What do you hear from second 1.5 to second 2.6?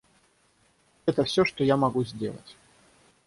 я могу сделать.